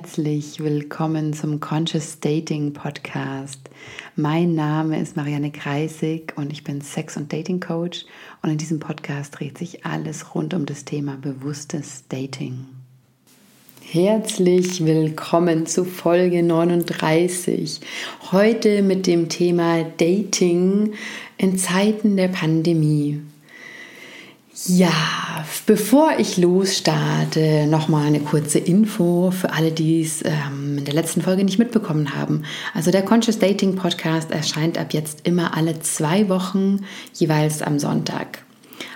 [0.00, 3.68] herzlich willkommen zum Conscious Dating Podcast.
[4.14, 8.04] Mein Name ist Marianne Kreisig und ich bin Sex- und Dating Coach
[8.40, 12.66] und in diesem Podcast dreht sich alles rund um das Thema bewusstes Dating.
[13.82, 17.80] Herzlich willkommen zu Folge 39.
[18.30, 20.92] Heute mit dem Thema Dating
[21.38, 23.20] in Zeiten der Pandemie.
[24.66, 30.94] Ja, bevor ich losstarte, nochmal eine kurze Info für alle, die es ähm, in der
[30.94, 32.42] letzten Folge nicht mitbekommen haben.
[32.74, 36.80] Also der Conscious Dating Podcast erscheint ab jetzt immer alle zwei Wochen,
[37.14, 38.42] jeweils am Sonntag.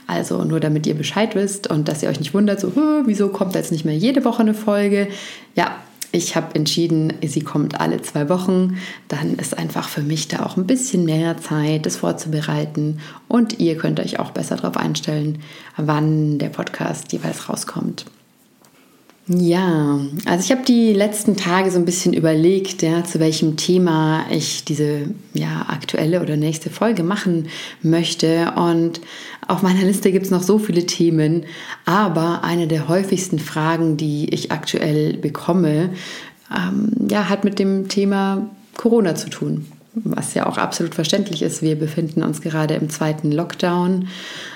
[0.08, 2.72] Also nur damit ihr Bescheid wisst und dass ihr euch nicht wundert, so,
[3.06, 5.08] wieso kommt jetzt nicht mehr jede Woche eine Folge?
[5.54, 5.76] Ja,
[6.12, 8.76] ich habe entschieden, sie kommt alle zwei Wochen.
[9.08, 13.00] Dann ist einfach für mich da auch ein bisschen mehr Zeit, das vorzubereiten.
[13.28, 15.42] Und ihr könnt euch auch besser darauf einstellen,
[15.78, 18.04] wann der Podcast jeweils rauskommt.
[19.28, 24.26] Ja, also ich habe die letzten Tage so ein bisschen überlegt, ja, zu welchem Thema
[24.30, 27.48] ich diese ja, aktuelle oder nächste Folge machen
[27.82, 28.52] möchte.
[28.56, 29.00] Und
[29.46, 31.44] auf meiner Liste gibt es noch so viele Themen,
[31.84, 35.90] aber eine der häufigsten Fragen, die ich aktuell bekomme,
[36.54, 39.66] ähm, ja, hat mit dem Thema Corona zu tun.
[39.94, 41.60] Was ja auch absolut verständlich ist.
[41.60, 44.08] Wir befinden uns gerade im zweiten Lockdown.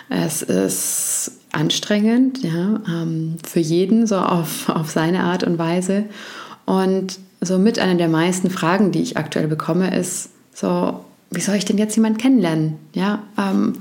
[0.08, 6.04] Es ist anstrengend, ja, ähm, für jeden so auf, auf seine Art und Weise.
[6.64, 11.56] Und so mit einer der meisten Fragen, die ich aktuell bekomme, ist so, wie soll
[11.56, 12.78] ich denn jetzt jemanden kennenlernen?
[12.94, 13.74] Ja, ähm,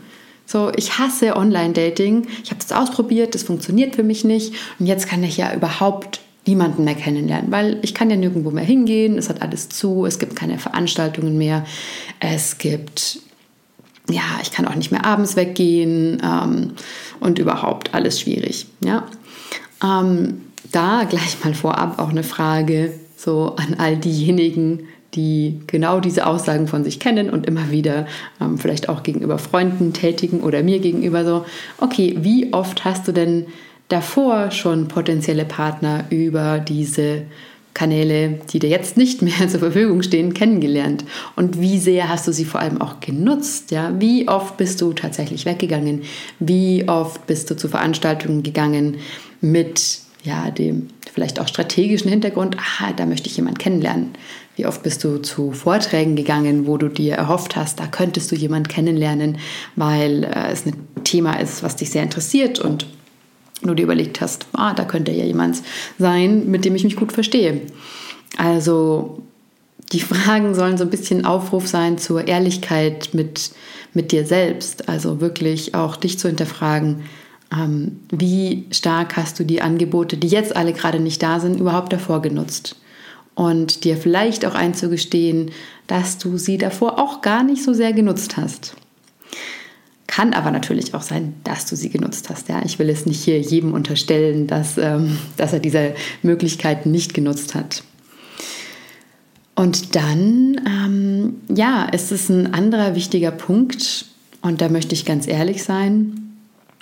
[0.46, 2.28] so, ich hasse Online-Dating.
[2.44, 4.54] Ich habe das ausprobiert, das funktioniert für mich nicht.
[4.80, 8.64] Und jetzt kann ich ja überhaupt niemanden mehr kennenlernen, weil ich kann ja nirgendwo mehr
[8.64, 9.18] hingehen.
[9.18, 10.06] Es hat alles zu.
[10.06, 11.66] Es gibt keine Veranstaltungen mehr.
[12.20, 13.20] Es gibt
[14.10, 16.72] ja, ich kann auch nicht mehr abends weggehen ähm,
[17.20, 18.68] und überhaupt alles schwierig.
[18.84, 19.06] Ja?
[19.84, 20.42] Ähm,
[20.72, 26.68] da gleich mal vorab auch eine Frage so an all diejenigen, die genau diese Aussagen
[26.68, 28.06] von sich kennen und immer wieder
[28.42, 31.46] ähm, vielleicht auch gegenüber Freunden tätigen oder mir gegenüber so,
[31.80, 33.48] okay, wie oft hast du denn
[33.88, 37.24] davor schon potenzielle Partner über diese
[37.74, 41.06] Kanäle, die dir jetzt nicht mehr zur Verfügung stehen, kennengelernt?
[41.36, 43.72] Und wie sehr hast du sie vor allem auch genutzt?
[43.72, 43.94] Ja?
[44.00, 46.04] Wie oft bist du tatsächlich weggegangen?
[46.40, 48.98] Wie oft bist du zu Veranstaltungen gegangen
[49.42, 54.14] mit ja, dem vielleicht auch strategischen Hintergrund, aha, da möchte ich jemanden kennenlernen.
[54.56, 58.36] Wie oft bist du zu Vorträgen gegangen, wo du dir erhofft hast, da könntest du
[58.36, 59.38] jemanden kennenlernen,
[59.76, 62.88] weil äh, es ein Thema ist, was dich sehr interessiert und
[63.68, 65.62] du dir überlegt hast, ah, da könnte ja jemand
[65.98, 67.62] sein, mit dem ich mich gut verstehe.
[68.38, 69.24] Also
[69.92, 73.52] die Fragen sollen so ein bisschen Aufruf sein zur Ehrlichkeit mit,
[73.94, 74.90] mit dir selbst.
[74.90, 77.04] Also wirklich auch dich zu hinterfragen,
[77.52, 81.94] ähm, wie stark hast du die Angebote, die jetzt alle gerade nicht da sind, überhaupt
[81.94, 82.76] davor genutzt.
[83.36, 85.52] Und dir vielleicht auch einzugestehen,
[85.88, 88.76] dass du sie davor auch gar nicht so sehr genutzt hast.
[90.08, 92.48] Kann aber natürlich auch sein, dass du sie genutzt hast.
[92.48, 92.62] Ja?
[92.64, 97.56] Ich will es nicht hier jedem unterstellen, dass, ähm, dass er diese Möglichkeiten nicht genutzt
[97.56, 97.84] hat.
[99.56, 104.06] Und dann, ähm, ja, ist es ein anderer wichtiger Punkt,
[104.46, 106.38] und da möchte ich ganz ehrlich sein.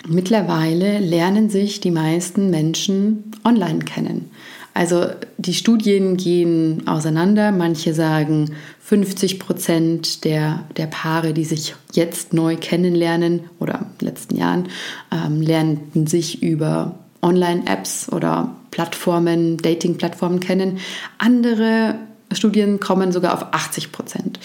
[0.06, 4.30] Mittlerweile lernen sich die meisten Menschen online kennen.
[4.74, 5.06] Also
[5.38, 7.52] die Studien gehen auseinander.
[7.52, 14.08] Manche sagen, 50 Prozent der, der Paare, die sich jetzt neu kennenlernen oder in den
[14.08, 14.68] letzten Jahren,
[15.12, 20.80] ähm, lernten sich über Online-Apps oder Plattformen, Dating-Plattformen kennen.
[21.18, 21.94] Andere
[22.32, 24.40] Studien kommen sogar auf 80 Prozent.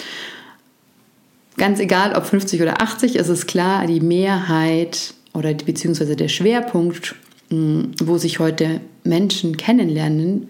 [1.58, 7.16] Ganz egal, ob 50 oder 80, ist es klar, die Mehrheit oder beziehungsweise der Schwerpunkt
[7.52, 8.80] wo sich heute
[9.10, 10.50] Menschen kennenlernen,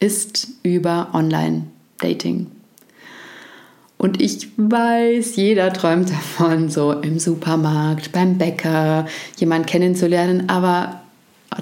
[0.00, 2.48] ist über Online-Dating.
[3.96, 9.06] Und ich weiß, jeder träumt davon, so im Supermarkt, beim Bäcker,
[9.36, 11.02] jemanden kennenzulernen, aber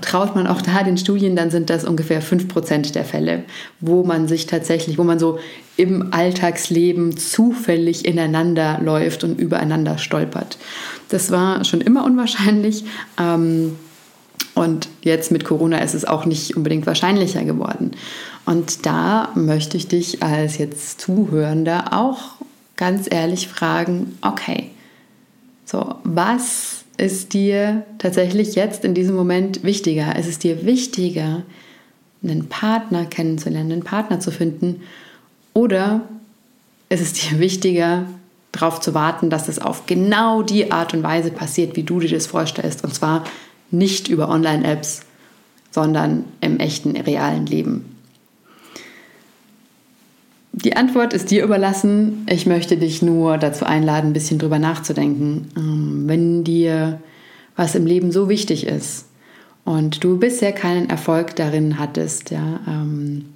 [0.00, 3.44] traut man auch da den Studien, dann sind das ungefähr 5% der Fälle,
[3.80, 5.40] wo man sich tatsächlich, wo man so
[5.76, 10.58] im Alltagsleben zufällig ineinander läuft und übereinander stolpert.
[11.08, 12.84] Das war schon immer unwahrscheinlich.
[13.18, 13.76] Ähm,
[14.54, 17.92] und jetzt mit Corona ist es auch nicht unbedingt wahrscheinlicher geworden.
[18.44, 22.36] Und da möchte ich dich als jetzt Zuhörender auch
[22.76, 24.70] ganz ehrlich fragen, okay,
[25.64, 30.16] so, was ist dir tatsächlich jetzt in diesem Moment wichtiger?
[30.16, 31.42] Ist es dir wichtiger,
[32.22, 34.82] einen Partner kennenzulernen, einen Partner zu finden?
[35.54, 36.00] Oder
[36.88, 38.06] ist es dir wichtiger,
[38.50, 42.10] darauf zu warten, dass es auf genau die Art und Weise passiert, wie du dir
[42.10, 42.82] das vorstellst?
[42.82, 43.24] Und zwar
[43.70, 45.02] nicht über Online-Apps,
[45.70, 47.98] sondern im echten, realen Leben.
[50.62, 52.26] die Antwort ist dir überlassen.
[52.28, 55.48] Ich möchte dich nur dazu einladen, ein bisschen drüber nachzudenken.
[55.56, 57.00] Ähm, wenn dir
[57.56, 59.06] was im Leben so wichtig ist
[59.64, 63.26] und du bisher keinen Erfolg darin hattest, ja, ähm,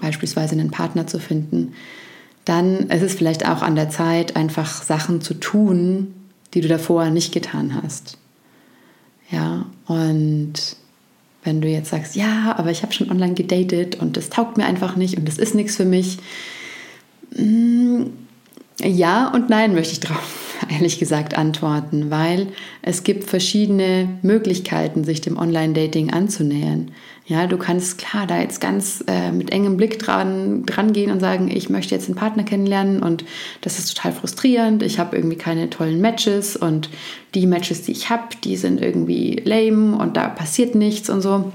[0.00, 1.74] beispielsweise einen Partner zu finden,
[2.44, 6.14] dann ist es vielleicht auch an der Zeit, einfach Sachen zu tun,
[6.54, 8.18] die du davor nicht getan hast.
[9.30, 10.54] Ja, und
[11.42, 14.66] wenn du jetzt sagst, ja, aber ich habe schon online gedatet und das taugt mir
[14.66, 16.18] einfach nicht und das ist nichts für mich.
[18.82, 22.48] Ja und nein möchte ich drauf ehrlich gesagt antworten, weil
[22.82, 26.90] es gibt verschiedene Möglichkeiten, sich dem Online-Dating anzunähern.
[27.26, 31.18] Ja, du kannst klar da jetzt ganz äh, mit engem Blick dran, dran gehen und
[31.18, 33.24] sagen, ich möchte jetzt einen Partner kennenlernen und
[33.62, 34.82] das ist total frustrierend.
[34.82, 36.88] Ich habe irgendwie keine tollen Matches und
[37.34, 41.52] die Matches, die ich habe, die sind irgendwie lame und da passiert nichts und so.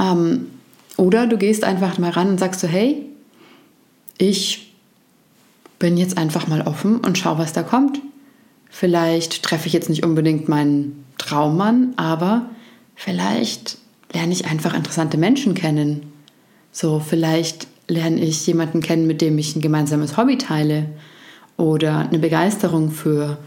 [0.00, 0.46] Ähm,
[0.96, 3.04] oder du gehst einfach mal ran und sagst so, hey,
[4.16, 4.67] ich
[5.78, 8.00] bin jetzt einfach mal offen und schau, was da kommt.
[8.70, 12.46] Vielleicht treffe ich jetzt nicht unbedingt meinen Traummann, aber
[12.94, 13.78] vielleicht
[14.12, 16.12] lerne ich einfach interessante Menschen kennen.
[16.72, 20.86] So, vielleicht lerne ich jemanden kennen, mit dem ich ein gemeinsames Hobby teile
[21.56, 23.38] oder eine Begeisterung für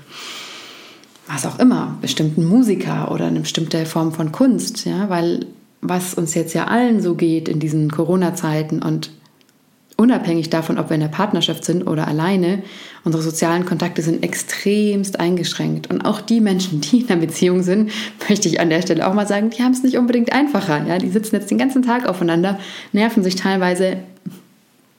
[1.28, 5.46] was auch immer, bestimmten Musiker oder eine bestimmte Form von Kunst, ja, weil
[5.82, 9.12] was uns jetzt ja allen so geht in diesen Corona-Zeiten und
[10.02, 12.64] unabhängig davon, ob wir in der Partnerschaft sind oder alleine,
[13.04, 15.92] unsere sozialen Kontakte sind extremst eingeschränkt.
[15.92, 17.92] Und auch die Menschen, die in einer Beziehung sind,
[18.28, 20.88] möchte ich an der Stelle auch mal sagen, die haben es nicht unbedingt einfacher.
[20.88, 20.98] Ja?
[20.98, 22.60] Die sitzen jetzt den ganzen Tag aufeinander,
[22.94, 23.98] nerven sich teilweise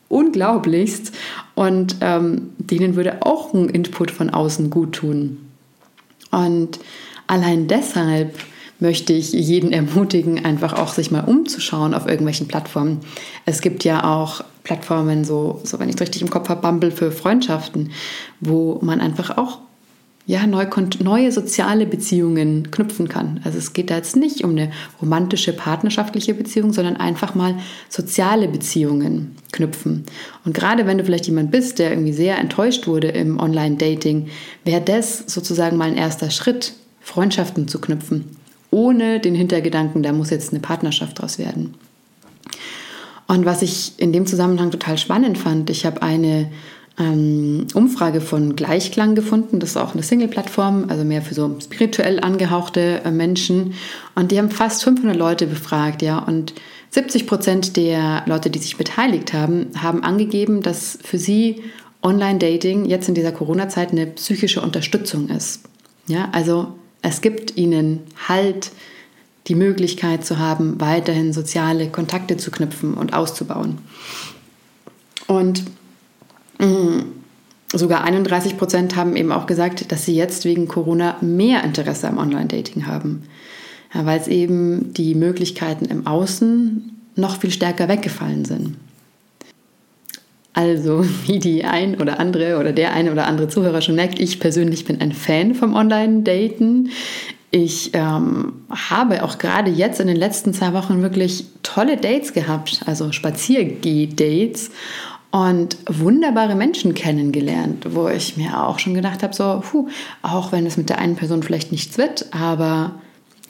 [0.09, 1.13] unglaublichst
[1.55, 5.39] und ähm, denen würde auch ein Input von außen gut tun.
[6.31, 6.79] Und
[7.27, 8.39] allein deshalb
[8.79, 13.01] möchte ich jeden ermutigen, einfach auch sich mal umzuschauen auf irgendwelchen Plattformen.
[13.47, 16.91] Es gibt ja auch Plattformen, so, so wenn ich es richtig im Kopf habe, Bumble
[16.91, 17.91] für Freundschaften,
[18.41, 19.59] wo man einfach auch
[20.25, 20.67] ja, neu,
[21.03, 23.41] neue soziale Beziehungen knüpfen kann.
[23.43, 24.71] Also es geht da jetzt nicht um eine
[25.01, 27.57] romantische, partnerschaftliche Beziehung, sondern einfach mal
[27.89, 30.05] soziale Beziehungen knüpfen.
[30.45, 34.29] Und gerade wenn du vielleicht jemand bist, der irgendwie sehr enttäuscht wurde im Online-Dating,
[34.65, 38.37] wäre das sozusagen mal ein erster Schritt, Freundschaften zu knüpfen,
[38.71, 41.75] ohne den Hintergedanken, da muss jetzt eine Partnerschaft draus werden.
[43.33, 46.51] Und was ich in dem Zusammenhang total spannend fand, ich habe eine
[46.99, 49.59] ähm, Umfrage von Gleichklang gefunden.
[49.59, 53.73] Das ist auch eine Single-Plattform, also mehr für so spirituell angehauchte äh, Menschen.
[54.15, 56.19] Und die haben fast 500 Leute befragt, ja.
[56.19, 56.53] Und
[56.91, 61.63] 70 Prozent der Leute, die sich beteiligt haben, haben angegeben, dass für sie
[62.03, 65.63] Online-Dating jetzt in dieser Corona-Zeit eine psychische Unterstützung ist.
[66.07, 68.73] Ja, also es gibt ihnen Halt,
[69.49, 73.79] die Möglichkeit zu haben, weiterhin soziale Kontakte zu knüpfen und auszubauen.
[75.27, 75.65] Und
[76.59, 77.13] mh, mm,
[77.73, 82.19] sogar 31 Prozent haben eben auch gesagt, dass sie jetzt wegen Corona mehr Interesse am
[82.19, 83.25] Online-Dating haben,
[83.95, 88.77] ja, weil es eben die Möglichkeiten im Außen noch viel stärker weggefallen sind.
[90.55, 94.41] Also, wie die ein oder andere oder der eine oder andere Zuhörer schon merkt, ich
[94.41, 96.91] persönlich bin ein Fan vom Online-Daten.
[97.55, 102.81] Ich ähm, habe auch gerade jetzt in den letzten zwei Wochen wirklich tolle Dates gehabt,
[102.87, 104.71] also Spaziergeh-Dates
[105.33, 109.89] und wunderbare Menschen kennengelernt, wo ich mir auch schon gedacht habe, so, puh,
[110.23, 112.95] auch wenn es mit der einen Person vielleicht nichts wird, aber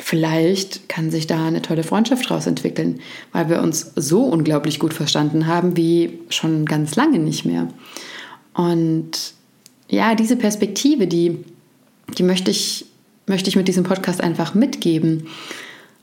[0.01, 2.99] vielleicht kann sich da eine tolle Freundschaft draus entwickeln,
[3.31, 7.69] weil wir uns so unglaublich gut verstanden haben wie schon ganz lange nicht mehr.
[8.53, 9.35] Und
[9.89, 11.45] ja, diese Perspektive, die,
[12.19, 12.87] die möchte ich
[13.27, 15.29] möchte ich mit diesem Podcast einfach mitgeben.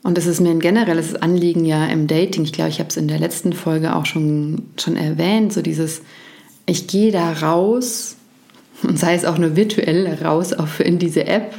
[0.02, 2.44] Und das ist mir ein generelles Anliegen ja im Dating.
[2.44, 5.52] Ich glaube, ich habe es in der letzten Folge auch schon, schon erwähnt.
[5.52, 6.02] So dieses,
[6.66, 8.16] ich gehe da raus
[8.82, 11.54] und sei es auch nur virtuell raus auf in diese App,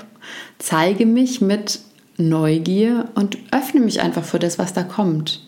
[0.58, 1.80] zeige mich mit
[2.18, 5.46] Neugier und öffne mich einfach für das, was da kommt.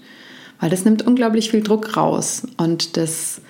[0.59, 3.41] Weil das nimmt unglaublich viel Druck raus und das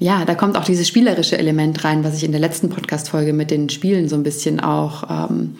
[0.00, 3.50] ja, da kommt auch dieses spielerische Element rein, was ich in der letzten Podcast-Folge mit
[3.50, 5.56] den Spielen so ein bisschen auch ähm,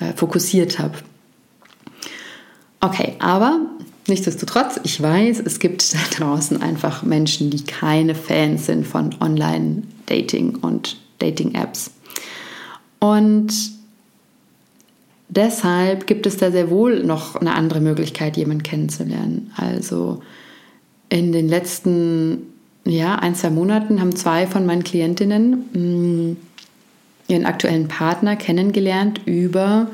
[0.00, 0.94] äh, fokussiert habe.
[2.80, 3.60] Okay, aber
[4.08, 10.56] nichtsdestotrotz, ich weiß, es gibt da draußen einfach Menschen, die keine Fans sind von Online-Dating
[10.56, 11.92] und Dating-Apps.
[12.98, 13.52] Und
[15.28, 19.52] deshalb gibt es da sehr wohl noch eine andere Möglichkeit, jemanden kennenzulernen.
[19.56, 20.20] Also
[21.10, 22.53] in den letzten
[22.84, 26.36] ja, ein, zwei Monaten haben zwei von meinen Klientinnen mh, mm,
[27.28, 29.88] ihren aktuellen Partner kennengelernt über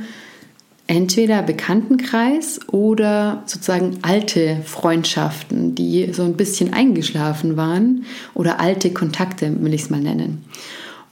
[0.88, 8.04] entweder Bekanntenkreis oder sozusagen alte Freundschaften, die so ein bisschen eingeschlafen waren
[8.34, 10.44] oder alte Kontakte, will ich es mal nennen.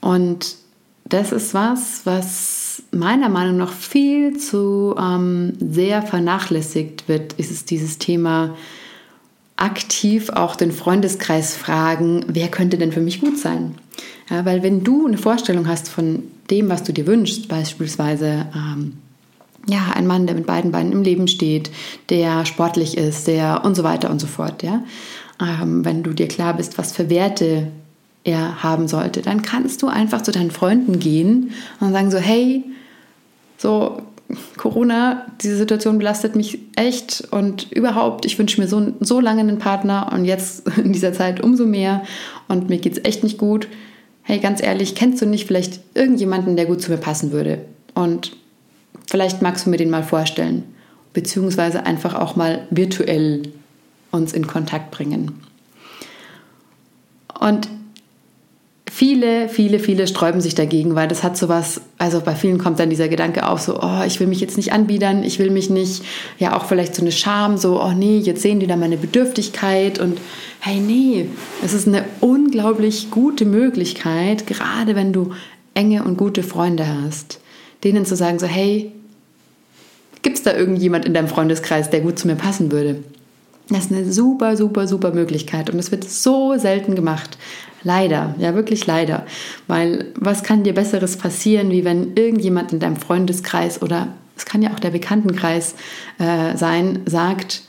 [0.01, 0.57] Und
[1.05, 7.63] das ist was, was meiner Meinung nach viel zu ähm, sehr vernachlässigt wird, ist es
[7.63, 8.55] dieses Thema
[9.59, 13.75] aktiv auch den Freundeskreis fragen, wer könnte denn für mich gut sein?
[14.29, 18.97] Ja, weil wenn du eine Vorstellung hast von dem, was du dir wünschst, beispielsweise ähm,
[19.67, 21.71] ja, ein Mann, der mit beiden Beinen im Leben steht,
[22.09, 24.83] der sportlich ist, der und so weiter und so fort, ja.
[25.41, 27.67] Ähm, wenn du dir klar bist, was für Werte
[28.23, 32.63] er haben sollte, dann kannst du einfach zu deinen Freunden gehen und sagen so, hey,
[33.57, 34.01] so
[34.57, 39.57] Corona, diese Situation belastet mich echt und überhaupt, ich wünsche mir so, so lange einen
[39.57, 42.03] Partner und jetzt in dieser Zeit umso mehr
[42.47, 43.67] und mir geht es echt nicht gut.
[44.21, 47.65] Hey, ganz ehrlich, kennst du nicht vielleicht irgendjemanden, der gut zu mir passen würde?
[47.95, 48.37] Und
[49.07, 50.63] vielleicht magst du mir den mal vorstellen,
[51.13, 53.43] beziehungsweise einfach auch mal virtuell
[54.11, 55.39] uns in Kontakt bringen.
[57.39, 57.67] Und
[58.91, 62.89] Viele, viele, viele sträuben sich dagegen, weil das hat sowas, also bei vielen kommt dann
[62.89, 66.03] dieser Gedanke auf, so, oh, ich will mich jetzt nicht anbiedern, ich will mich nicht,
[66.39, 69.99] ja auch vielleicht so eine Scham, so, oh nee, jetzt sehen die da meine Bedürftigkeit
[69.99, 70.17] und
[70.59, 71.27] hey, nee,
[71.63, 75.33] es ist eine unglaublich gute Möglichkeit, gerade wenn du
[75.75, 77.39] enge und gute Freunde hast,
[77.83, 78.91] denen zu sagen, so, hey,
[80.39, 83.03] es da irgendjemand in deinem Freundeskreis, der gut zu mir passen würde?
[83.69, 87.37] Das ist eine super, super, super Möglichkeit und es wird so selten gemacht.
[87.83, 89.25] Leider, ja wirklich leider.
[89.67, 94.61] Weil was kann dir besseres passieren, wie wenn irgendjemand in deinem Freundeskreis oder es kann
[94.61, 95.75] ja auch der Bekanntenkreis
[96.17, 97.63] äh, sein, sagt,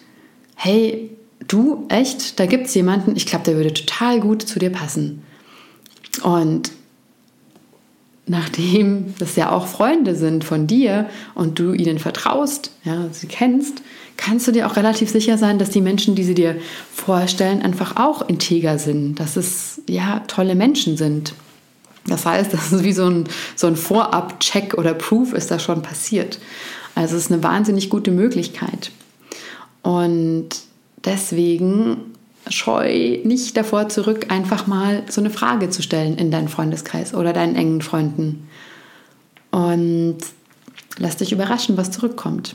[0.54, 1.10] hey,
[1.46, 5.22] du, echt, da gibt es jemanden, ich glaube, der würde total gut zu dir passen.
[6.22, 6.70] Und
[8.26, 13.82] nachdem das ja auch Freunde sind von dir und du ihnen vertraust, ja, sie kennst,
[14.20, 16.56] kannst du dir auch relativ sicher sein, dass die Menschen, die sie dir
[16.94, 21.32] vorstellen, einfach auch integer sind, dass es ja tolle Menschen sind.
[22.06, 23.24] Das heißt, das ist wie so ein,
[23.56, 26.38] so ein Vorab-Check oder Proof ist da schon passiert.
[26.94, 28.90] Also es ist eine wahnsinnig gute Möglichkeit.
[29.82, 30.48] Und
[31.04, 31.96] deswegen
[32.48, 37.32] scheu nicht davor zurück, einfach mal so eine Frage zu stellen in deinen Freundeskreis oder
[37.32, 38.48] deinen engen Freunden.
[39.50, 40.18] Und
[40.98, 42.54] lass dich überraschen, was zurückkommt.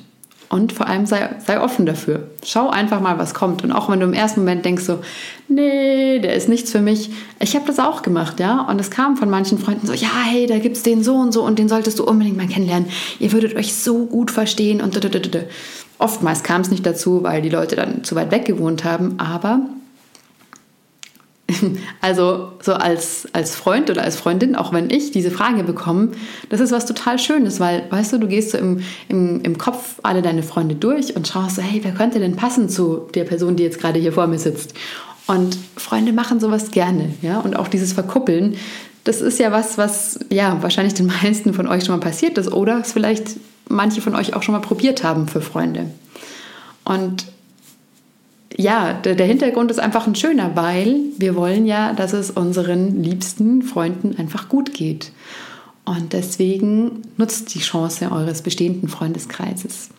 [0.49, 2.27] Und vor allem sei, sei offen dafür.
[2.43, 3.63] Schau einfach mal, was kommt.
[3.63, 4.99] Und auch wenn du im ersten Moment denkst so,
[5.47, 7.09] nee, der ist nichts für mich.
[7.39, 8.61] Ich habe das auch gemacht, ja.
[8.61, 11.31] Und es kam von manchen Freunden so, ja, hey, da gibt es den so und
[11.31, 12.89] so und den solltest du unbedingt mal kennenlernen.
[13.19, 14.95] Ihr würdet euch so gut verstehen und
[15.97, 19.61] Oftmals kam es nicht dazu, weil die Leute dann zu weit weg gewohnt haben, aber
[22.01, 26.11] also so als, als Freund oder als Freundin, auch wenn ich diese Frage bekomme,
[26.49, 29.99] das ist was total Schönes, weil, weißt du, du gehst so im, im, im Kopf
[30.03, 33.55] alle deine Freunde durch und schaust so, hey, wer könnte denn passen zu der Person,
[33.55, 34.73] die jetzt gerade hier vor mir sitzt?
[35.27, 38.57] Und Freunde machen sowas gerne, ja, und auch dieses Verkuppeln,
[39.03, 42.51] das ist ja was, was ja wahrscheinlich den meisten von euch schon mal passiert ist
[42.51, 43.37] oder es vielleicht
[43.69, 45.91] manche von euch auch schon mal probiert haben für Freunde.
[46.83, 47.25] Und
[48.57, 53.03] ja, der, der, Hintergrund ist einfach ein schöner, weil wir wollen ja, dass es unseren
[53.03, 55.11] liebsten Freunden einfach gut geht.
[55.83, 59.89] Und deswegen nutzt die Chance eures bestehenden Freundeskreises.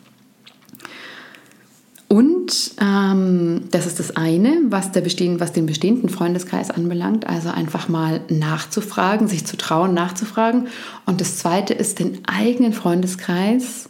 [2.09, 7.49] Und ähm, das ist das eine, was, der bestehen, was den bestehenden Freundeskreis anbelangt, also
[7.49, 10.67] einfach mal nachzufragen, sich zu trauen, nachzufragen.
[11.05, 13.89] Und das zweite ist den eigenen Freundeskreis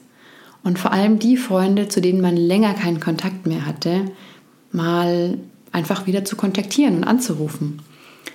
[0.64, 4.06] und vor allem die Freunde, zu denen man länger keinen Kontakt mehr hatte,
[4.78, 5.38] mal
[5.74, 7.82] einfach wieder zu kontaktieren und anzurufen.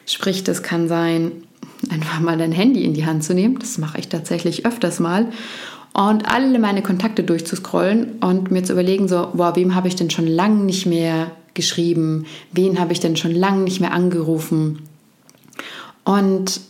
[0.05, 1.33] Sprich, das kann sein,
[1.89, 5.29] einfach mal dein Handy in die Hand zu nehmen, das mache ich tatsächlich öfters mal,
[5.95, 10.11] und alle meine Kontakte durchzuscrollen und mir zu überlegen, so, boah, wem habe ich denn
[10.11, 14.89] schon lange nicht mehr geschrieben, wen habe ich denn schon lange nicht mehr angerufen.
[16.05, 16.61] Und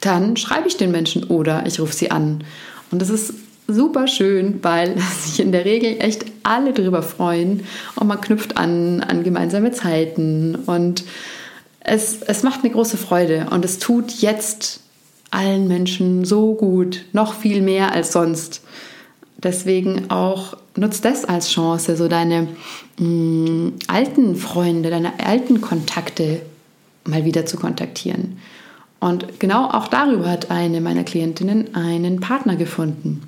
[0.00, 2.44] dann schreibe ich den Menschen oder ich rufe sie an.
[2.90, 3.32] Und das ist
[3.68, 9.00] super schön, weil sich in der Regel echt alle darüber freuen und man knüpft an,
[9.02, 11.04] an gemeinsame Zeiten und
[11.80, 14.80] es, es macht eine große Freude und es tut jetzt
[15.30, 18.62] allen Menschen so gut, noch viel mehr als sonst.
[19.36, 22.48] Deswegen auch nutzt das als Chance, so deine
[22.98, 26.40] mh, mm, alten Freunde, deine alten Kontakte
[27.04, 28.38] mal wieder zu kontaktieren.
[29.00, 33.22] Und genau auch darüber hat eine meiner Klientinnen einen Partner gefunden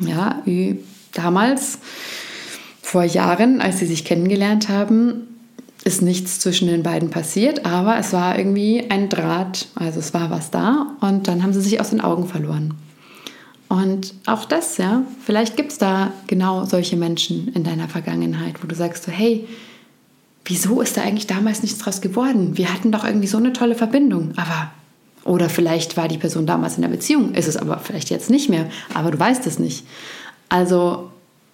[0.00, 0.80] ja, wie
[1.12, 1.78] damals,
[2.82, 5.26] vor Jahren, als sie sich kennengelernt haben,
[5.84, 10.30] ist nichts zwischen den beiden passiert, aber es war irgendwie ein Draht, also es war
[10.30, 12.74] was da und dann haben sie sich aus den Augen verloren.
[13.68, 18.66] Und auch das, ja, vielleicht gibt es da genau solche Menschen in deiner Vergangenheit, wo
[18.66, 19.46] du sagst so, hey,
[20.44, 22.56] wieso ist da eigentlich damals nichts draus geworden?
[22.56, 24.70] Wir hatten doch irgendwie so eine tolle Verbindung, aber
[25.24, 28.48] oder vielleicht war die Person damals in der Beziehung, ist es aber vielleicht jetzt nicht
[28.48, 29.86] mehr, aber du weißt es nicht.
[30.48, 31.10] Also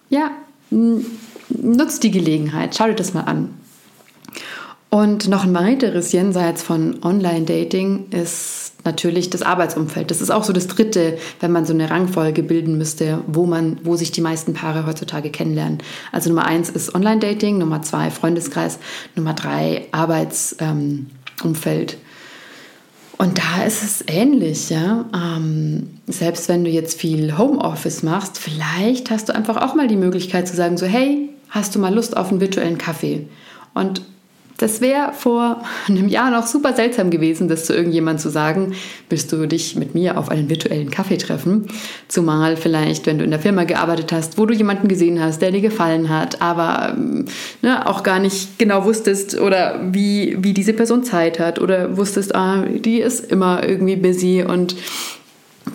[0.09, 0.31] ja,
[0.69, 3.53] nutzt die Gelegenheit, schau dir das mal an.
[4.89, 10.11] Und noch ein weiteres jenseits von Online-Dating ist natürlich das Arbeitsumfeld.
[10.11, 13.79] Das ist auch so das Dritte, wenn man so eine Rangfolge bilden müsste, wo man,
[13.83, 15.77] wo sich die meisten Paare heutzutage kennenlernen.
[16.11, 18.79] Also Nummer eins ist Online-Dating, Nummer zwei Freundeskreis,
[19.15, 21.97] Nummer drei Arbeitsumfeld.
[23.21, 25.05] Und da ist es ähnlich, ja.
[25.13, 29.95] Ähm, selbst wenn du jetzt viel Homeoffice machst, vielleicht hast du einfach auch mal die
[29.95, 33.27] Möglichkeit zu sagen, so, hey, hast du mal Lust auf einen virtuellen Kaffee?
[33.75, 34.01] Und
[34.61, 38.73] das wäre vor einem Jahr noch super seltsam gewesen, das zu irgendjemandem zu sagen,
[39.09, 41.67] willst du dich mit mir auf einen virtuellen Kaffee treffen?
[42.07, 45.51] Zumal vielleicht, wenn du in der Firma gearbeitet hast, wo du jemanden gesehen hast, der
[45.51, 46.95] dir gefallen hat, aber
[47.61, 52.35] ne, auch gar nicht genau wusstest oder wie, wie diese Person Zeit hat oder wusstest,
[52.35, 54.75] ah, die ist immer irgendwie busy und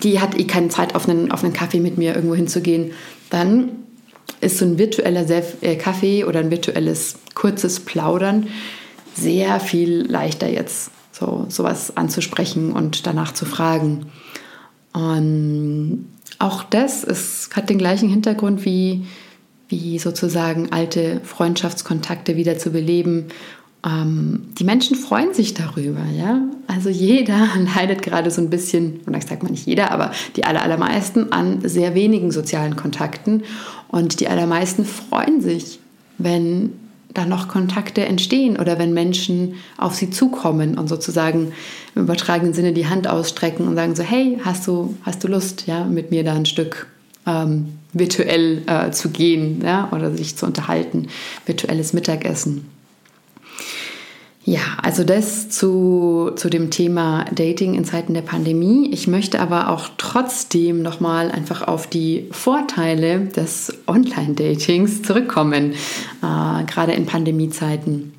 [0.03, 2.91] die hat eh keine Zeit, auf einen, auf einen Kaffee mit mir irgendwo hinzugehen,
[3.29, 3.69] dann
[4.41, 5.25] ist so ein virtueller
[5.61, 8.47] äh, Kaffee oder ein virtuelles kurzes Plaudern
[9.13, 14.07] sehr viel leichter jetzt so sowas anzusprechen und danach zu fragen.
[14.91, 16.07] Und
[16.39, 19.05] auch das ist, hat den gleichen Hintergrund wie,
[19.69, 23.27] wie sozusagen alte Freundschaftskontakte wieder zu beleben.
[23.85, 26.41] Ähm, die Menschen freuen sich darüber, ja.
[26.65, 30.43] Also jeder leidet gerade so ein bisschen, und ich sage mal nicht jeder, aber die
[30.43, 33.43] aller, allermeisten an sehr wenigen sozialen Kontakten.
[33.89, 35.79] Und die allermeisten freuen sich,
[36.17, 36.73] wenn
[37.13, 41.53] da noch Kontakte entstehen oder wenn Menschen auf sie zukommen und sozusagen
[41.95, 45.67] im übertragenen Sinne die Hand ausstrecken und sagen so, hey, hast du, hast du Lust,
[45.67, 46.87] ja, mit mir da ein Stück
[47.25, 51.07] ähm, virtuell äh, zu gehen ja, oder sich zu unterhalten,
[51.45, 52.65] virtuelles Mittagessen.
[54.49, 58.89] Ja, also das zu, zu dem Thema Dating in Zeiten der Pandemie.
[58.93, 66.93] Ich möchte aber auch trotzdem nochmal einfach auf die Vorteile des Online-Datings zurückkommen, äh, gerade
[66.93, 68.13] in Pandemiezeiten.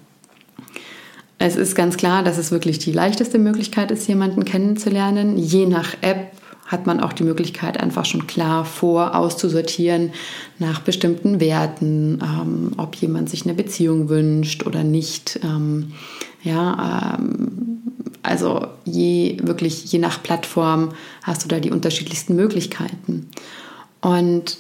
[1.39, 5.39] Es ist ganz klar, dass es wirklich die leichteste Möglichkeit ist, jemanden kennenzulernen.
[5.39, 6.33] Je nach App
[6.69, 10.13] hat man auch die Möglichkeit, einfach schon klar vor auszusortieren
[10.59, 15.41] nach bestimmten Werten, ähm, ob jemand sich eine Beziehung wünscht oder nicht.
[15.43, 15.93] Ähm,
[16.43, 17.83] ja, ähm,
[18.23, 20.91] also je wirklich je nach Plattform
[21.23, 23.31] hast du da die unterschiedlichsten Möglichkeiten.
[24.03, 24.59] Und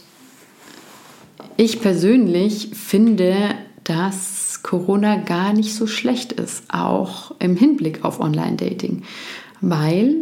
[1.56, 9.02] ich persönlich finde, dass Corona gar nicht so schlecht ist, auch im Hinblick auf Online-Dating,
[9.60, 10.14] weil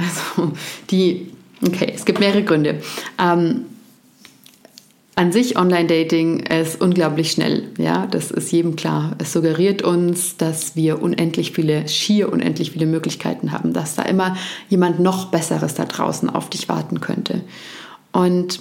[0.00, 0.52] also
[0.90, 1.28] die,
[1.66, 2.80] okay, es gibt mehrere Gründe.
[3.18, 3.66] Ähm,
[5.16, 7.68] an sich Online-Dating ist unglaublich schnell.
[7.76, 9.16] Ja, das ist jedem klar.
[9.18, 14.36] Es suggeriert uns, dass wir unendlich viele, schier unendlich viele Möglichkeiten haben, dass da immer
[14.70, 17.42] jemand noch Besseres da draußen auf dich warten könnte.
[18.12, 18.60] Und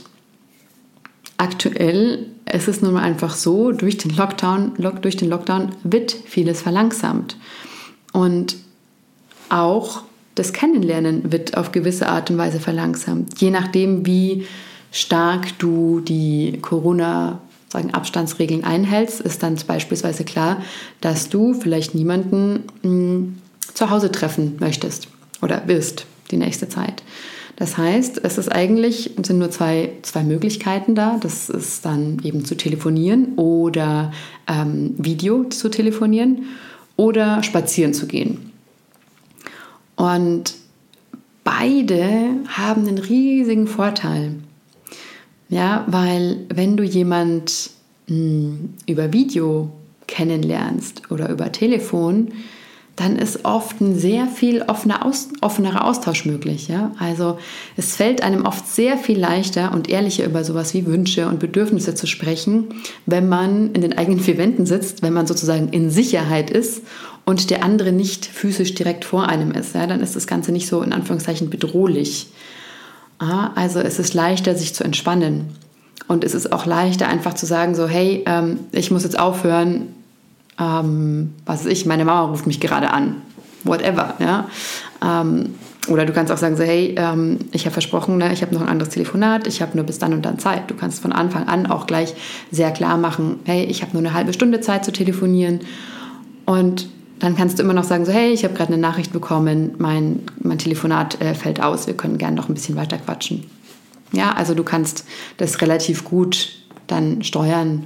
[1.37, 6.61] aktuell ist es nun mal einfach so, durch den Lockdown, durch den Lockdown wird vieles
[6.61, 7.37] verlangsamt.
[8.11, 8.57] Und
[9.47, 10.01] auch
[10.35, 14.45] das Kennenlernen wird auf gewisse Art und Weise verlangsamt, je nachdem, wie
[14.91, 20.61] stark du die Corona sagen, Abstandsregeln einhältst, ist dann beispielsweise klar,
[21.01, 23.37] dass du vielleicht niemanden mh, hm,
[23.73, 25.07] zu Hause treffen möchtest
[25.41, 27.03] oder wirst die nächste Zeit.
[27.55, 31.17] Das heißt, es ist eigentlich, sind nur zwei, zwei Möglichkeiten da.
[31.21, 34.13] Das ist dann eben zu telefonieren oder
[34.47, 36.45] ähm, Video zu telefonieren
[36.95, 38.48] oder spazieren zu gehen.
[39.99, 40.53] Und
[41.43, 44.35] beide haben einen riesigen Vorteil.
[45.49, 47.71] Ja, weil wenn du jemand
[48.07, 49.69] mh, hm, über Video
[50.07, 52.29] kennenlernst oder über Telefon,
[52.95, 56.69] dann ist oft ein sehr viel offener, aus, offenerer Austausch möglich.
[56.69, 56.91] Ja?
[56.97, 57.37] Also
[57.75, 61.93] es fällt einem oft sehr viel leichter und ehrlicher über sowas wie Wünsche und Bedürfnisse
[61.93, 62.69] zu sprechen,
[63.05, 66.83] wenn man in den eigenen vier Wänden sitzt, wenn man sozusagen in Sicherheit ist
[67.29, 69.75] und der andere nicht physisch direkt vor einem ist.
[69.75, 69.85] Ja?
[69.85, 72.27] Dann ist das Ganze nicht so in Anführungszeichen bedrohlich.
[73.19, 75.49] Also es ist leichter, sich zu entspannen.
[76.07, 79.89] Und es ist auch leichter, einfach zu sagen, so, hey, ähm, ich muss jetzt aufhören,
[80.59, 83.17] ähm, was weiß ich, meine Mama ruft mich gerade an.
[83.63, 84.47] Whatever, ja.
[85.05, 85.53] Ähm,
[85.87, 88.61] oder du kannst auch sagen, so, hey, ähm, ich habe versprochen, ne, ich habe noch
[88.61, 90.71] ein anderes Telefonat, ich habe nur bis dann und dann Zeit.
[90.71, 92.15] Du kannst von Anfang an auch gleich
[92.49, 95.59] sehr klar machen, hey, ich habe nur eine halbe Stunde Zeit zu telefonieren.
[96.45, 96.87] Und
[97.19, 100.23] dann kannst du immer noch sagen, so hey, ich habe gerade eine Nachricht bekommen, mein,
[100.41, 103.45] mein Telefonat äh, fällt aus, wir können gerne noch ein bisschen weiter quatschen.
[104.11, 105.05] Ja, also du kannst
[105.37, 106.49] das relativ gut
[106.87, 107.83] dann steuern,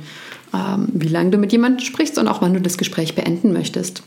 [0.54, 4.04] ähm, wie lange du mit jemandem sprichst und auch wann du das Gespräch beenden möchtest.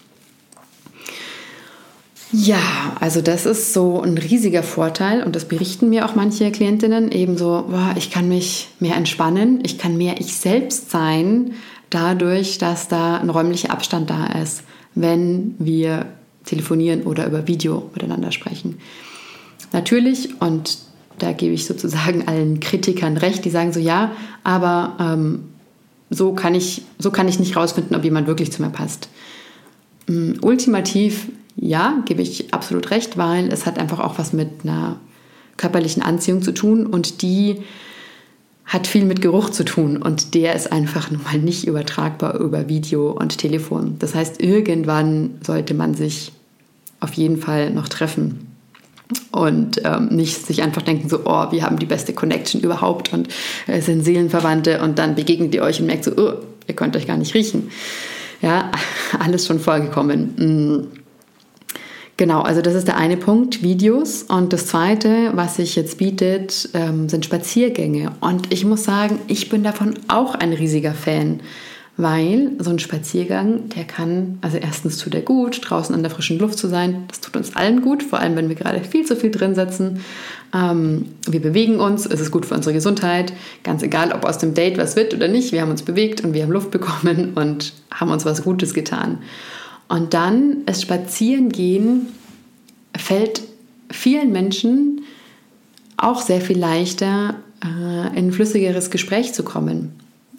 [2.33, 7.13] Ja, also das ist so ein riesiger Vorteil und das berichten mir auch manche Klientinnen
[7.13, 11.53] ebenso, boah, ich kann mich mehr entspannen, ich kann mehr ich selbst sein,
[11.91, 14.65] dadurch, dass da ein räumlicher Abstand da ist,
[14.97, 16.07] wenn wir
[16.45, 18.79] telefonieren oder über Video miteinander sprechen.
[19.73, 20.79] Natürlich, und
[21.19, 25.45] da gebe ich sozusagen allen Kritikern recht, die sagen so, ja, aber ähm,
[26.11, 29.09] so, kann ich, so kann ich nicht rausfinden, ob jemand wirklich zu mir passt.
[30.09, 34.99] Ähm, ultimativ, ja, gebe ich absolut recht, weil es hat einfach auch was mit einer
[35.57, 37.63] körperlichen Anziehung zu tun und die
[38.67, 42.69] hat viel mit Geruch zu tun und der ist einfach nun mal nicht übertragbar über
[42.69, 43.97] Video und Telefon.
[44.01, 46.33] Das heißt, irgendwann sollte man sich
[46.99, 48.47] auf jeden Fall noch treffen
[49.31, 53.29] und ähm, nicht sich einfach denken so, oh, wir haben die beste Connection überhaupt und
[53.69, 56.33] äh, sind Seelenverwandte und dann begegnet ihr euch und merkt so, oh,
[56.67, 57.71] ihr könnt euch gar nicht riechen.
[58.43, 58.73] Ja,
[59.19, 60.35] alles schon vorgekommen.
[60.37, 61.06] Mhm.
[62.19, 64.23] Genau, also das ist der eine Punkt, Videos.
[64.23, 68.13] Und das zweite, was sich jetzt bietet, ähm, sind Spaziergänge.
[68.21, 71.41] Und ich muss sagen, ich bin davon auch ein riesiger Fan,
[71.99, 76.39] weil so ein Spaziergang, der kann, also erstens tut er gut, draußen an der frischen
[76.39, 77.05] Luft zu sein.
[77.09, 80.01] Das tut uns allen gut, vor allem wenn wir gerade viel zu viel drin sitzen.
[80.55, 83.35] Ähm, wir bewegen uns, es ist gut für unsere Gesundheit.
[83.63, 86.33] Ganz egal, ob aus dem Date was wird oder nicht, wir haben uns bewegt und
[86.33, 89.19] wir haben Luft bekommen und haben uns was Gutes getan.
[89.89, 92.09] Und dann das Spazierengehen
[92.97, 93.43] fällt
[93.91, 95.03] vielen Menschen
[95.97, 99.93] auch sehr viel leichter, äh, in ein flüssigeres Gespräch zu kommen.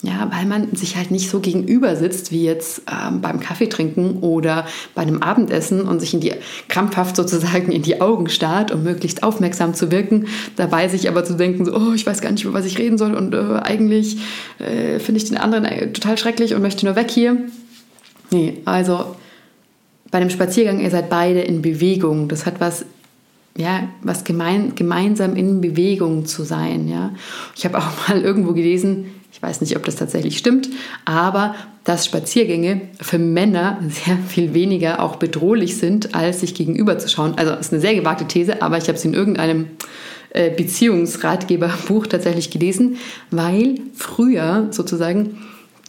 [0.04, 4.68] Ja, weil man sich halt nicht so gegenüber sitzt wie jetzt ähm, beim Kaffeetrinken oder
[4.94, 6.34] bei einem Abendessen und sich in die
[6.68, 11.34] krampfhaft sozusagen in die Augen starrt, um möglichst aufmerksam zu wirken, dabei sich aber zu
[11.34, 14.18] denken, so, oh, ich weiß gar nicht, über was ich reden soll und äh, eigentlich
[14.60, 17.38] äh, finde ich den anderen äh, total schrecklich und möchte nur weg hier.
[18.30, 19.16] Nee, also
[20.12, 22.28] bei dem Spaziergang, ihr seid beide in Bewegung.
[22.28, 22.86] Das hat was,
[23.58, 26.88] ja, was gemein, gemeinsam in Bewegung zu sein.
[26.88, 27.14] Ja.
[27.56, 30.68] Ich habe auch mal irgendwo gelesen, ich weiß nicht, ob das tatsächlich stimmt,
[31.06, 37.08] aber dass Spaziergänge für Männer sehr viel weniger auch bedrohlich sind, als sich gegenüber zu
[37.08, 37.36] schauen.
[37.38, 39.68] Also ist eine sehr gewagte These, aber ich habe sie in irgendeinem
[40.32, 42.98] äh, Beziehungsratgeberbuch tatsächlich gelesen,
[43.32, 45.38] weil früher sozusagen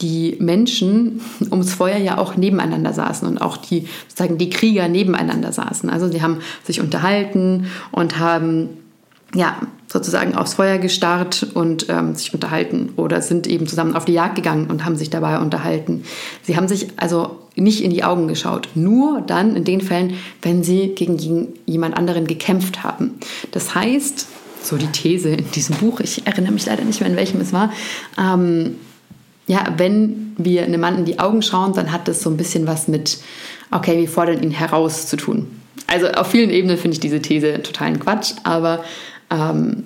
[0.00, 5.52] die Menschen ums Feuer ja auch nebeneinander saßen und auch die sozusagen die Krieger nebeneinander
[5.52, 5.90] saßen.
[5.90, 8.68] Also sie haben sich unterhalten und haben
[9.34, 14.12] ja sozusagen aufs Feuer gestarrt und ähm, sich unterhalten oder sind eben zusammen auf die
[14.12, 16.04] Jagd gegangen und haben sich dabei unterhalten.
[16.42, 20.62] Sie haben sich also nicht in die Augen geschaut, nur dann in den Fällen, wenn
[20.62, 23.14] sie gegen jemand anderen gekämpft haben.
[23.50, 24.28] Das heißt,
[24.62, 27.52] so die These in diesem Buch, ich erinnere mich leider nicht mehr, in welchem es
[27.52, 27.72] war,
[28.18, 28.76] ähm,
[29.48, 32.66] ja, wenn wir einem Mann in die Augen schauen, dann hat das so ein bisschen
[32.66, 33.18] was mit,
[33.70, 35.48] okay, wir fordern ihn heraus zu tun.
[35.86, 38.84] Also auf vielen Ebenen finde ich diese These totalen Quatsch, aber
[39.30, 39.84] ähm,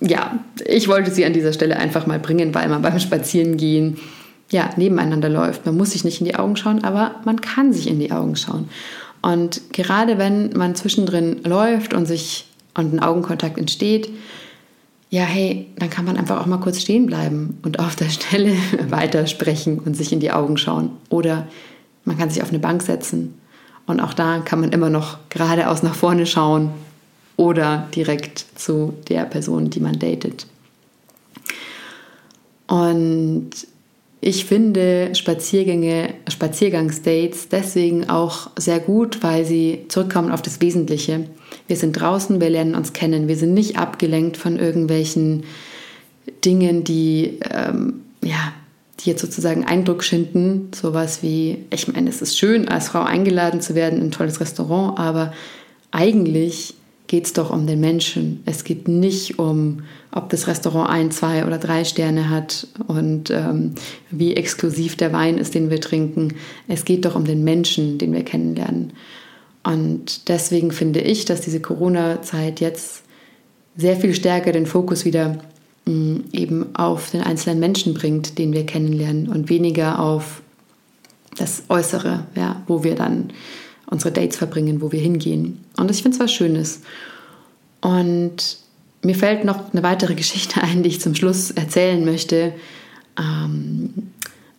[0.00, 3.96] ja, ich wollte sie an dieser Stelle einfach mal bringen, weil man beim Spazierengehen
[4.50, 5.64] ja, nebeneinander läuft.
[5.64, 8.36] Man muss sich nicht in die Augen schauen, aber man kann sich in die Augen
[8.36, 8.68] schauen.
[9.22, 14.10] Und gerade wenn man zwischendrin läuft und sich und ein Augenkontakt entsteht,
[15.10, 18.54] ja, hey, dann kann man einfach auch mal kurz stehen bleiben und auf der Stelle
[18.88, 20.90] weitersprechen und sich in die Augen schauen.
[21.08, 21.46] Oder
[22.04, 23.34] man kann sich auf eine Bank setzen
[23.86, 26.70] und auch da kann man immer noch geradeaus nach vorne schauen
[27.36, 30.46] oder direkt zu der Person, die man datet.
[32.66, 33.50] Und
[34.26, 41.26] ich finde Spaziergänge, Spaziergangsdates deswegen auch sehr gut, weil sie zurückkommen auf das Wesentliche.
[41.66, 45.44] Wir sind draußen, wir lernen uns kennen, wir sind nicht abgelenkt von irgendwelchen
[46.42, 48.54] Dingen, die ähm, ja,
[49.00, 50.70] die jetzt sozusagen Eindruck schinden.
[50.74, 54.40] Sowas wie, ich meine, es ist schön, als Frau eingeladen zu werden in ein tolles
[54.40, 55.34] Restaurant, aber
[55.90, 56.72] eigentlich
[57.14, 58.42] geht es doch um den Menschen.
[58.44, 63.76] Es geht nicht um, ob das Restaurant ein, zwei oder drei Sterne hat und ähm,
[64.10, 66.34] wie exklusiv der Wein ist, den wir trinken.
[66.66, 68.94] Es geht doch um den Menschen, den wir kennenlernen.
[69.62, 73.04] Und deswegen finde ich, dass diese Corona-Zeit jetzt
[73.76, 75.38] sehr viel stärker den Fokus wieder
[75.84, 80.42] mh, mm, eben auf den einzelnen Menschen bringt, den wir kennenlernen und weniger auf
[81.38, 83.30] das Äußere, ja, wo wir dann
[83.86, 85.64] unsere Dates verbringen, wo wir hingehen.
[85.76, 86.80] Und ich finde es was Schönes.
[87.80, 88.58] Und
[89.02, 92.52] mir fällt noch eine weitere Geschichte ein, die ich zum Schluss erzählen möchte.
[93.18, 93.90] Ähm,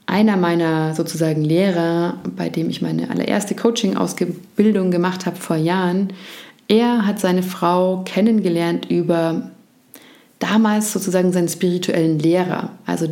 [0.05, 6.13] einer meiner sozusagen Lehrer, bei dem ich meine allererste Coaching-Ausbildung gemacht habe vor Jahren,
[6.67, 9.51] er hat seine Frau kennengelernt über
[10.39, 13.07] damals sozusagen seinen spirituellen Lehrer, also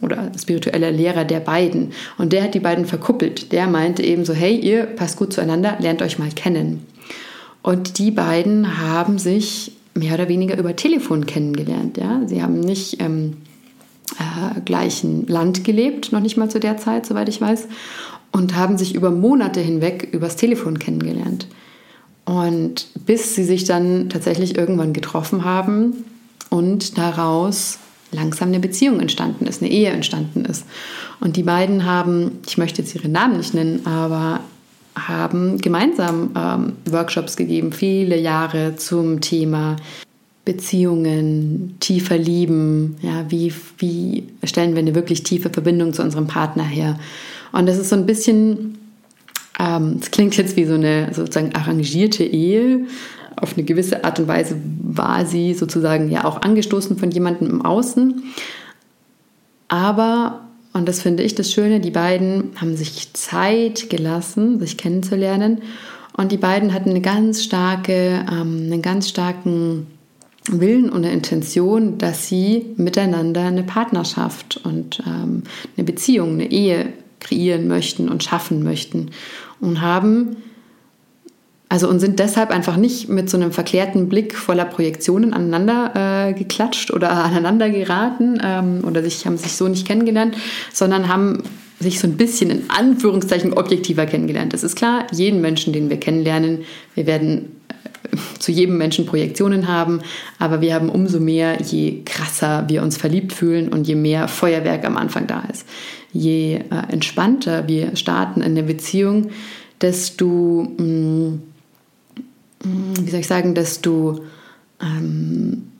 [0.00, 1.92] oder spiritueller Lehrer der beiden.
[2.18, 3.52] Und der hat die beiden verkuppelt.
[3.52, 6.86] Der meinte eben so, hey, ihr passt gut zueinander, lernt euch mal kennen.
[7.62, 11.98] Und die beiden haben sich mehr oder weniger über Telefon kennengelernt.
[11.98, 12.22] Ja?
[12.26, 13.36] Sie haben nicht im
[14.18, 17.68] äh, gleichen Land gelebt, noch nicht mal zu der Zeit, soweit ich weiß,
[18.32, 21.46] und haben sich über Monate hinweg übers Telefon kennengelernt.
[22.24, 26.04] Und bis sie sich dann tatsächlich irgendwann getroffen haben
[26.48, 27.78] und daraus
[28.12, 30.64] langsam eine Beziehung entstanden ist, eine Ehe entstanden ist.
[31.20, 34.40] Und die beiden haben, ich möchte jetzt ihre Namen nicht nennen, aber
[34.96, 39.76] haben gemeinsam ähm, Workshops gegeben, viele Jahre zum Thema
[40.44, 46.64] Beziehungen, tiefer lieben, ja, wie, wie stellen wir eine wirklich tiefe Verbindung zu unserem Partner
[46.64, 46.98] her.
[47.52, 48.78] Und das ist so ein bisschen,
[49.58, 52.86] ähm, es ähm, klingt jetzt wie so eine sozusagen arrangierte Ehe,
[53.40, 57.62] auf eine gewisse Art und Weise war sie sozusagen ja auch angestoßen von jemandem im
[57.64, 58.22] Außen.
[59.68, 60.40] Aber,
[60.72, 65.62] und das finde ich das Schöne, die beiden haben sich Zeit gelassen, sich kennenzulernen.
[66.16, 69.86] Und die beiden hatten eine ganz starke, ähm, einen ganz starken
[70.48, 75.44] Willen und eine Intention, dass sie miteinander eine Partnerschaft und ähm,
[75.76, 79.10] eine Beziehung, eine Ehe kreieren möchten und schaffen möchten.
[79.60, 80.36] Und haben
[81.70, 86.32] also und sind deshalb einfach nicht mit so einem verklärten Blick voller Projektionen aneinander äh,
[86.34, 90.36] geklatscht oder aneinander geraten ähm, oder sich, haben sich so nicht kennengelernt,
[90.72, 91.44] sondern haben
[91.78, 94.52] sich so ein bisschen in Anführungszeichen objektiver kennengelernt.
[94.52, 96.64] Das ist klar, jeden Menschen, den wir kennenlernen,
[96.96, 100.00] wir werden äh, zu jedem Menschen Projektionen haben,
[100.40, 104.84] aber wir haben umso mehr, je krasser wir uns verliebt fühlen und je mehr Feuerwerk
[104.84, 105.68] am Anfang da ist.
[106.12, 109.30] Je äh, entspannter wir starten in der Beziehung,
[109.80, 111.42] desto mh, mm,
[112.62, 114.24] wie soll ich sagen, desto
[114.80, 115.70] ähm,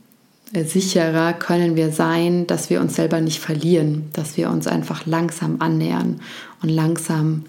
[0.52, 5.56] sicherer können wir sein, dass wir uns selber nicht verlieren, dass wir uns einfach langsam
[5.60, 6.20] annähern
[6.62, 7.44] und langsam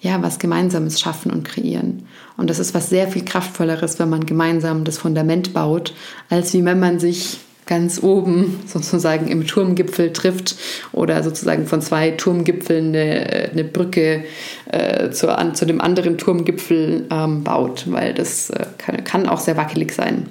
[0.00, 2.06] ja, was Gemeinsames schaffen und kreieren.
[2.36, 5.94] Und das ist was sehr viel kraftvolleres, wenn man gemeinsam das Fundament baut,
[6.28, 10.56] als wie wenn man sich ganz oben sozusagen im Turmgipfel trifft
[10.92, 14.24] oder sozusagen von zwei Turmgipfeln eine, eine Brücke
[14.70, 19.40] äh, zu, an, zu dem anderen Turmgipfel ähm, baut, weil das äh, kann, kann auch
[19.40, 20.26] sehr wackelig sein.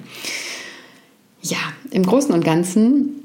[1.42, 1.58] Ja,
[1.90, 3.20] im Großen und Ganzen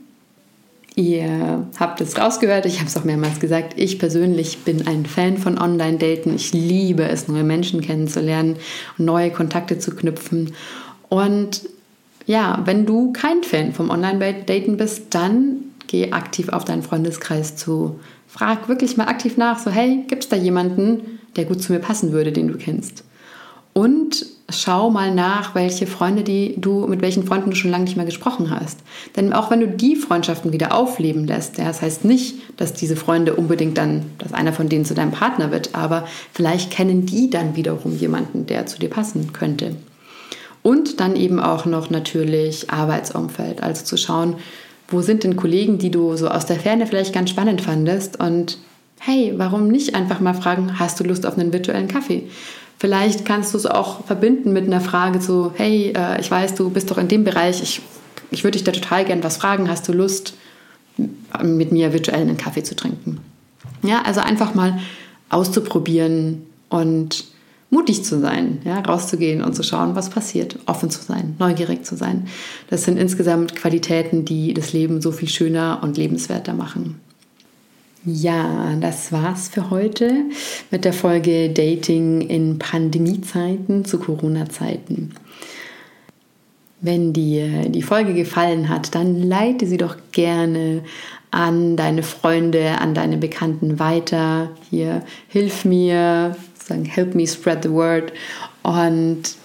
[1.00, 5.38] Ihr habt es rausgehört, ich habe es auch mehrmals gesagt, ich persönlich bin ein Fan
[5.38, 6.36] von Online-Daten.
[6.36, 8.58] Ich liebe es, neue Menschen kennenzulernen,
[8.98, 10.54] neue Kontakte zu knüpfen.
[11.08, 11.62] Und
[12.30, 18.00] ja, wenn du kein Fan vom Online-Daten bist, dann geh aktiv auf deinen Freundeskreis zu.
[18.28, 21.80] Frag wirklich mal aktiv nach, so hey, gibt es da jemanden, der gut zu mir
[21.80, 23.04] passen würde, den du kennst?
[23.74, 27.98] Und schau mal nach, welche Freunde, die du, mit welchen Freunden du schon lange nicht
[27.98, 28.78] mehr gesprochen hast.
[29.16, 32.96] Denn auch wenn du die Freundschaften wieder aufleben lässt, ja, das heißt nicht, dass diese
[32.96, 37.32] Freunde unbedingt dann, dass einer von denen zu deinem Partner wird, aber vielleicht kennen die
[37.32, 39.76] dann wiederum jemanden, der zu dir passen könnte.
[40.62, 44.36] Und dann eben auch noch natürlich Arbeitsumfeld, also zu schauen,
[44.90, 48.58] wo sind denn Kollegen, die du so aus der Ferne vielleicht ganz spannend fandest und
[49.00, 52.24] hey, warum nicht einfach mal fragen, hast du Lust auf einen virtuellen Kaffee?
[52.78, 56.70] Vielleicht kannst du es auch verbinden mit einer Frage so, hey, äh, ich weiß, du
[56.70, 57.82] bist doch in dem Bereich, ich,
[58.32, 60.34] ich würde dich da total gern was fragen, hast du Lust,
[61.42, 63.20] mit mir virtuell einen Kaffee zu trinken?
[63.84, 64.80] Ja, also einfach mal
[65.30, 67.26] auszuprobieren und
[67.70, 71.96] mutig zu sein, ja, rauszugehen und zu schauen, was passiert, offen zu sein, neugierig zu
[71.96, 72.28] sein.
[72.70, 77.00] Das sind insgesamt Qualitäten, die das Leben so viel schöner und lebenswerter machen.
[78.06, 80.14] Ja, das war's für heute
[80.72, 85.12] mit der Folge Dating in Pandemiezeiten zu Corona-Zeiten.
[86.82, 90.82] Wenn dir die Folge gefallen hat, dann leite sie doch gerne
[91.30, 94.50] an deine Freunde, an deine Bekannten weiter.
[94.70, 96.38] Hier, hilf mir,
[96.70, 98.14] sagen, help me spread the word.
[98.64, 99.36] Und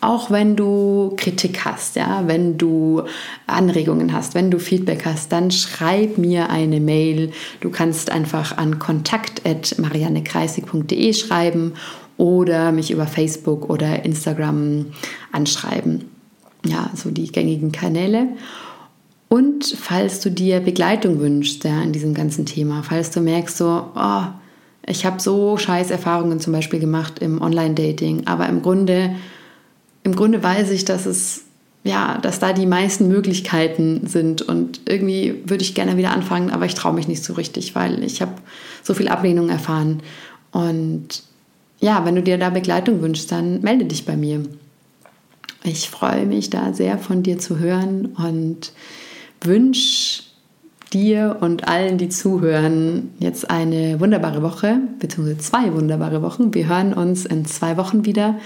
[0.00, 3.02] auch wenn du Kritik hast, ja, wenn du
[3.46, 7.32] Anregungen hast, wenn du Feedback hast, dann schreib mir eine Mail.
[7.60, 11.72] Du kannst einfach an kontakt.mariannekreisig.de schreiben
[12.16, 14.86] oder mich über Facebook oder Instagram
[15.32, 16.04] anschreiben.
[16.64, 18.28] Ja, so die gängigen Kanäle.
[19.28, 23.90] Und falls du dir Begleitung wünschst ja, in diesem ganzen Thema, falls du merkst so,
[23.94, 24.22] oh,
[24.88, 29.14] ich habe so scheiß Erfahrungen zum Beispiel gemacht im Online-Dating, aber im Grunde,
[30.02, 31.44] im Grunde weiß ich, dass es
[31.84, 36.66] ja, dass da die meisten Möglichkeiten sind und irgendwie würde ich gerne wieder anfangen, aber
[36.66, 38.34] ich traue mich nicht so richtig, weil ich habe
[38.82, 40.02] so viel Ablehnung erfahren.
[40.50, 41.22] Und
[41.80, 44.42] ja, wenn du dir da Begleitung wünschst, dann melde dich bei mir.
[45.62, 48.72] Ich freue mich da sehr von dir zu hören und
[49.40, 50.24] wünsche
[50.90, 56.54] dir und allen, die zuhören, jetzt eine wunderbare Woche, beziehungsweise zwei wunderbare Wochen.
[56.54, 58.36] Wir hören uns in zwei Wochen wieder.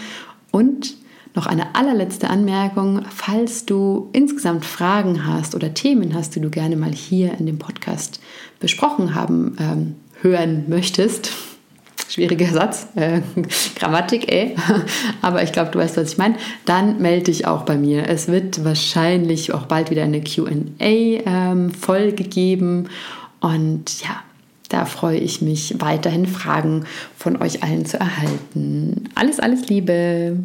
[0.50, 0.94] Und
[1.34, 6.76] noch eine allerletzte Anmerkung, falls du insgesamt Fragen hast oder Themen hast, die du gerne
[6.76, 8.20] mal hier in dem Podcast
[8.60, 11.32] besprochen haben, ähm, hören möchtest,
[12.12, 13.22] schwieriger Satz, äh,
[13.76, 14.54] Grammatik, ey.
[15.22, 16.36] Aber ich glaube, du weißt, was ich meine.
[16.66, 18.08] Dann melde dich auch bei mir.
[18.08, 22.88] Es wird wahrscheinlich auch bald wieder eine QA-Folge ähm, geben.
[23.40, 24.22] Und ja,
[24.68, 26.84] da freue ich mich weiterhin Fragen
[27.16, 29.08] von euch allen zu erhalten.
[29.14, 30.36] Alles, alles Liebe.